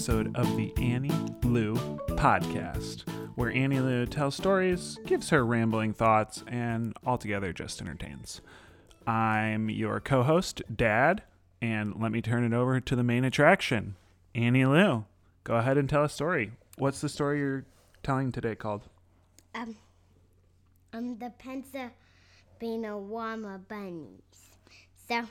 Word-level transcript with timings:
episode 0.00 0.34
of 0.34 0.56
the 0.56 0.72
Annie 0.78 1.10
Lou 1.44 1.74
podcast, 2.16 3.08
where 3.34 3.50
Annie 3.50 3.80
Lou 3.80 4.06
tells 4.06 4.34
stories, 4.34 4.98
gives 5.04 5.28
her 5.30 5.44
rambling 5.44 5.92
thoughts, 5.92 6.42
and 6.46 6.96
altogether 7.04 7.52
just 7.52 7.80
entertains. 7.80 8.40
I'm 9.06 9.68
your 9.68 10.00
co 10.00 10.22
host, 10.22 10.62
Dad, 10.74 11.22
and 11.60 12.00
let 12.00 12.12
me 12.12 12.22
turn 12.22 12.44
it 12.44 12.56
over 12.56 12.80
to 12.80 12.96
the 12.96 13.02
main 13.02 13.24
attraction, 13.24 13.96
Annie 14.34 14.64
Lou. 14.64 15.04
Go 15.44 15.56
ahead 15.56 15.76
and 15.76 15.88
tell 15.88 16.04
a 16.04 16.08
story. 16.08 16.52
What's 16.78 17.00
the 17.00 17.08
story 17.08 17.40
you're 17.40 17.66
telling 18.02 18.32
today 18.32 18.54
called? 18.54 18.88
Um, 19.54 19.76
um, 20.92 21.18
the 21.18 21.30
Pennsylvania 21.38 21.90
Wama 22.92 23.60
bunnies. 23.68 24.22
So, 25.08 25.26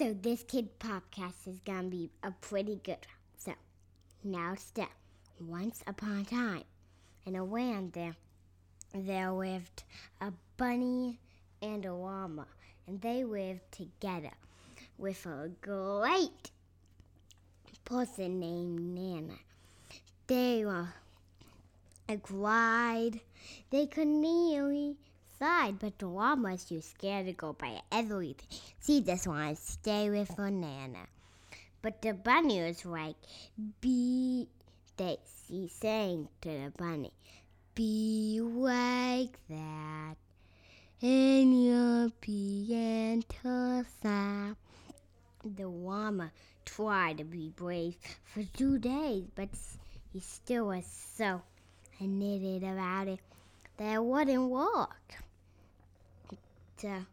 so 0.00 0.16
this 0.22 0.42
kid 0.44 0.66
podcast 0.78 1.46
is 1.46 1.60
gonna 1.66 1.82
be 1.82 2.08
a 2.22 2.30
pretty 2.30 2.80
good 2.82 2.96
one. 2.96 3.36
So, 3.36 3.52
now 4.24 4.54
step. 4.54 4.88
Once 5.38 5.82
upon 5.86 6.20
a 6.20 6.24
time, 6.24 6.64
in 7.26 7.36
a 7.36 7.44
land 7.44 7.92
there, 7.92 8.16
there 8.94 9.30
lived 9.30 9.82
a 10.22 10.32
bunny 10.56 11.18
and 11.60 11.84
a 11.84 11.92
llama, 11.92 12.46
and 12.86 12.98
they 13.02 13.24
lived 13.24 13.60
together 13.72 14.30
with 14.96 15.26
a 15.26 15.50
great 15.60 16.50
person 17.84 18.40
named 18.40 18.80
Nana. 18.80 19.38
They 20.28 20.64
were 20.64 20.88
a 22.08 22.16
glide. 22.16 23.20
They 23.68 23.86
could 23.86 24.08
nearly 24.08 24.96
slide, 25.40 25.78
but 25.78 25.98
the 25.98 26.06
llama 26.06 26.50
was 26.50 26.64
too 26.64 26.82
scared 26.82 27.24
to 27.24 27.32
go 27.32 27.54
by 27.54 27.80
everything. 27.90 28.60
She 28.84 29.00
just 29.00 29.26
wanted 29.26 29.56
to 29.56 29.62
stay 29.62 30.10
with 30.10 30.28
her 30.36 30.50
Nana. 30.50 31.06
But 31.80 32.02
the 32.02 32.12
bunny 32.12 32.60
was 32.60 32.84
like, 32.84 33.16
be, 33.80 34.48
they, 34.98 35.16
she 35.48 35.68
sang 35.68 36.28
to 36.42 36.48
the 36.50 36.72
bunny, 36.76 37.14
be 37.74 38.38
like 38.42 39.38
that, 39.48 40.16
and 41.00 41.64
you'll 41.64 42.12
begin 42.20 43.24
to 43.42 43.86
sound. 44.02 44.56
The 45.56 45.66
llama 45.66 46.32
tried 46.66 47.16
to 47.16 47.24
be 47.24 47.48
brave 47.56 47.96
for 48.24 48.42
two 48.42 48.78
days, 48.78 49.24
but 49.34 49.48
he 50.12 50.20
still 50.20 50.66
was 50.66 50.84
so 51.16 51.40
knitted 51.98 52.62
about 52.62 53.08
it 53.08 53.20
that 53.78 53.94
it 53.94 54.04
wouldn't 54.04 54.50
work. 54.50 55.14
So, 56.80 57.04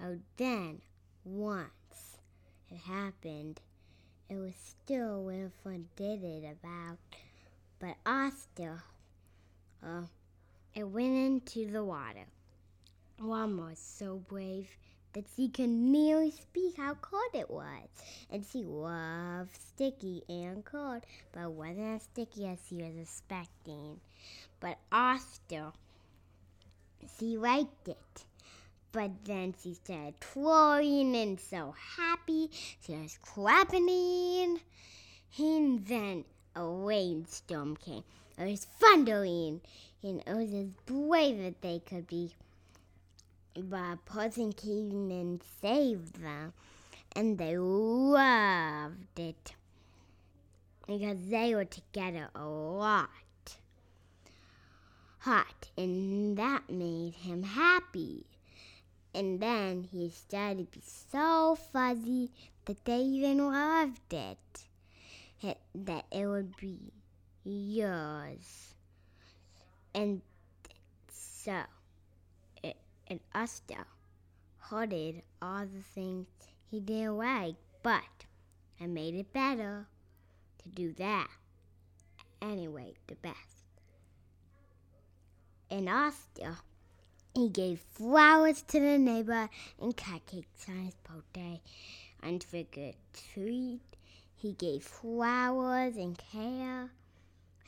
oh, 0.00 0.18
then 0.36 0.80
once 1.24 2.18
it 2.70 2.78
happened, 2.78 3.60
it 4.28 4.36
was 4.36 4.54
still 4.54 5.24
when 5.24 5.50
fun 5.64 5.88
did 5.96 6.22
it 6.22 6.44
about, 6.44 6.98
but 7.80 7.96
I 8.06 8.30
still, 8.30 8.78
uh, 9.84 10.02
it 10.72 10.84
went 10.84 11.16
into 11.16 11.68
the 11.68 11.82
water. 11.82 12.26
Llama 13.18 13.70
was 13.70 13.80
so 13.80 14.22
brave 14.28 14.68
that 15.14 15.24
she 15.34 15.48
could 15.48 15.68
nearly 15.68 16.30
speak 16.30 16.76
how 16.76 16.94
cold 16.94 17.34
it 17.34 17.50
was. 17.50 17.88
And 18.30 18.46
she 18.52 18.62
loved 18.62 19.56
sticky 19.56 20.22
and 20.28 20.64
cold, 20.64 21.02
but 21.32 21.50
wasn't 21.50 21.96
as 21.96 22.02
sticky 22.04 22.46
as 22.46 22.58
she 22.68 22.76
was 22.76 22.96
expecting. 22.96 23.98
But 24.60 24.78
Oscar, 24.92 25.72
she 27.18 27.36
liked 27.36 27.88
it. 27.88 28.26
But 28.92 29.24
then 29.24 29.54
she 29.62 29.74
started 29.74 30.20
twirling 30.20 31.14
and 31.16 31.38
so 31.38 31.74
happy. 31.96 32.50
She 32.84 32.92
was 32.92 33.18
clapping. 33.22 34.60
And 35.38 35.86
then 35.86 36.24
a 36.56 36.64
rainstorm 36.64 37.76
came. 37.76 38.04
It 38.38 38.50
was 38.50 38.64
thundering. 38.64 39.60
And 40.02 40.22
it 40.26 40.34
was 40.34 40.52
as 40.52 40.66
brave 40.86 41.40
as 41.40 41.54
they 41.60 41.78
could 41.78 42.06
be 42.06 42.34
but 43.56 44.04
Person 44.04 44.52
came 44.52 45.10
and 45.10 45.42
saved 45.60 46.22
them, 46.22 46.52
and 47.16 47.36
they 47.36 47.58
loved 47.58 49.18
it 49.18 49.54
because 50.86 51.18
they 51.28 51.54
were 51.54 51.64
together 51.64 52.28
a 52.34 52.44
lot. 52.44 53.08
Hot, 55.20 55.68
and 55.76 56.36
that 56.38 56.70
made 56.70 57.14
him 57.14 57.42
happy. 57.42 58.24
And 59.14 59.40
then 59.40 59.88
he 59.90 60.10
started 60.10 60.72
to 60.72 60.78
be 60.78 60.84
so 61.12 61.56
fuzzy 61.72 62.30
that 62.66 62.84
they 62.84 62.98
even 62.98 63.38
loved 63.50 64.12
it. 64.12 64.66
it 65.42 65.58
that 65.74 66.04
it 66.12 66.26
would 66.26 66.56
be 66.56 66.92
yours. 67.44 68.74
And 69.94 70.22
so 71.10 71.62
and 73.10 73.18
Asta 73.34 73.84
hated 74.70 75.22
all 75.42 75.66
the 75.66 75.82
things 75.82 76.28
he 76.70 76.78
didn't 76.78 77.18
like, 77.18 77.56
but 77.82 78.26
I 78.80 78.86
made 78.86 79.16
it 79.16 79.32
better 79.32 79.88
to 80.62 80.68
do 80.68 80.92
that. 80.92 81.28
Anyway, 82.40 82.94
the 83.08 83.16
best. 83.16 83.66
And 85.68 85.88
Asta, 85.88 86.58
he 87.34 87.48
gave 87.48 87.80
flowers 87.92 88.62
to 88.62 88.80
the 88.80 88.98
neighbor 88.98 89.48
and 89.80 89.96
cupcakes 89.96 90.68
on 90.68 90.84
his 90.84 90.94
birthday. 90.96 91.60
And 92.22 92.42
for 92.42 92.62
good 92.62 92.96
treat, 93.32 93.80
he 94.36 94.52
gave 94.52 94.84
flowers 94.84 95.96
and 95.96 96.18
care. 96.32 96.90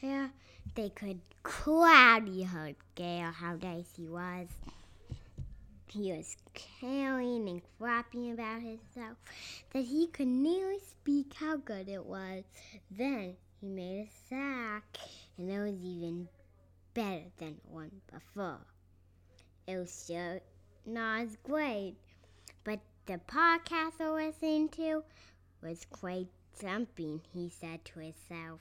Here, 0.00 0.30
they 0.74 0.90
could 0.90 1.20
cloudy 1.42 2.42
her 2.42 2.72
Gail 2.94 3.30
how 3.30 3.56
nice 3.62 3.88
he 3.96 4.06
was. 4.06 4.48
He 5.86 6.12
was 6.12 6.36
caring 6.54 7.48
and 7.48 7.62
clapping 7.78 8.32
about 8.32 8.62
himself 8.62 9.18
that 9.72 9.84
he 9.84 10.06
could 10.06 10.26
nearly 10.28 10.80
speak 10.80 11.34
how 11.34 11.56
good 11.56 11.88
it 11.88 12.04
was. 12.04 12.44
Then 12.90 13.36
he 13.60 13.68
made 13.68 14.08
a 14.08 14.28
sack, 14.28 14.84
and 15.36 15.50
it 15.50 15.58
was 15.58 15.84
even 15.84 16.28
better 16.94 17.24
than 17.38 17.56
one 17.68 17.90
before. 18.10 18.60
It 19.66 19.76
was 19.76 19.92
still 19.92 20.40
not 20.84 21.22
as 21.22 21.36
great, 21.44 21.94
but 22.64 22.80
the 23.06 23.20
podcast 23.28 24.00
I 24.00 24.10
listened 24.10 24.72
to 24.72 25.04
was 25.62 25.86
quite 25.90 26.26
something, 26.54 27.20
he 27.32 27.48
said 27.48 27.84
to 27.84 28.00
himself. 28.00 28.60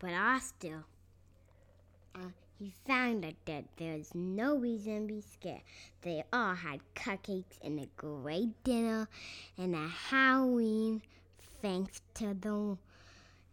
But 0.00 0.10
I 0.14 0.40
still, 0.40 0.84
uh, 2.14 2.30
he 2.58 2.74
found 2.86 3.24
out 3.24 3.34
that 3.46 3.64
there 3.76 3.96
was 3.96 4.12
no 4.14 4.56
reason 4.56 5.06
to 5.06 5.14
be 5.14 5.20
scared. 5.20 5.62
They 6.02 6.24
all 6.32 6.54
had 6.54 6.80
cupcakes 6.94 7.58
and 7.62 7.78
a 7.78 7.88
great 7.96 8.64
dinner 8.64 9.08
and 9.56 9.74
a 9.74 9.88
Halloween 9.88 11.02
thanks 11.62 12.02
to 12.14 12.34
the 12.34 12.76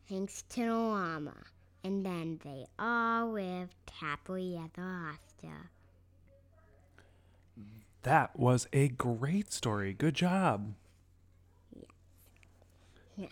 thanks 0.09 0.41
to 0.49 0.61
the 0.61 0.73
llama. 0.73 1.35
And 1.83 2.05
then 2.05 2.39
they 2.43 2.65
all 2.79 3.31
lived 3.31 3.91
happily 3.99 4.57
ever 4.57 5.11
after. 5.13 5.69
That 8.03 8.37
was 8.37 8.67
a 8.71 8.89
great 8.89 9.51
story. 9.51 9.93
Good 9.93 10.13
job. 10.13 10.73
Yes. 11.75 11.85
yes. 13.17 13.31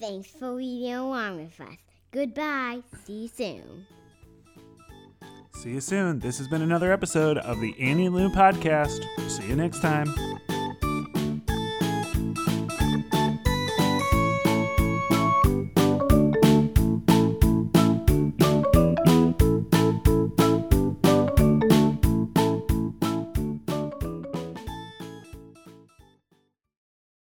Thanks 0.00 0.28
for 0.28 0.56
reading 0.56 0.94
along 0.94 1.38
with 1.38 1.60
us. 1.60 1.76
Goodbye. 2.12 2.82
See 3.04 3.22
you 3.22 3.28
soon. 3.28 3.86
See 5.52 5.70
you 5.70 5.80
soon. 5.80 6.20
This 6.20 6.38
has 6.38 6.48
been 6.48 6.62
another 6.62 6.92
episode 6.92 7.38
of 7.38 7.60
the 7.60 7.74
Annie 7.80 8.08
Lou 8.08 8.28
Podcast. 8.30 9.04
See 9.28 9.48
you 9.48 9.56
next 9.56 9.80
time. 9.80 10.14